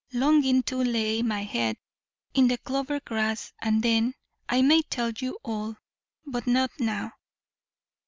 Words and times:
longing 0.13 0.63
to 0.63 0.77
lay 0.77 1.21
my 1.21 1.43
head 1.43 1.77
in 2.33 2.47
the 2.47 2.57
clover 2.57 2.99
grass, 3.01 3.53
and 3.59 3.83
then 3.83 4.15
I 4.49 4.63
may 4.63 4.81
tell 4.81 5.11
you 5.15 5.37
all 5.43 5.77
but 6.25 6.47
not 6.47 6.71
now." 6.79 7.11